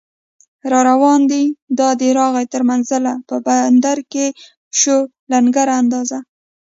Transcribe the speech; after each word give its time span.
راروان 0.71 1.21
دی 1.31 1.43
دا 1.79 1.89
دی 1.99 2.09
راغی 2.19 2.45
تر 2.53 2.61
منزله، 2.69 3.13
په 3.27 3.35
بندر 3.45 3.97
کې 4.11 4.25
شو 4.79 4.97
لنګر 5.31 5.67
اندازه 5.79 6.19